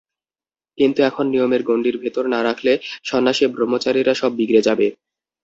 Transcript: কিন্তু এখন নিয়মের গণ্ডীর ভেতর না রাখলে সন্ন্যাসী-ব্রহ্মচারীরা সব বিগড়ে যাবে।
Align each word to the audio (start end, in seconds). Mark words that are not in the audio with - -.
কিন্তু 0.77 0.99
এখন 1.03 1.25
নিয়মের 1.29 1.61
গণ্ডীর 1.63 1.95
ভেতর 1.97 2.23
না 2.33 2.39
রাখলে 2.43 2.71
সন্ন্যাসী-ব্রহ্মচারীরা 3.03 4.13
সব 4.15 4.31
বিগড়ে 4.39 4.61
যাবে। 4.67 4.87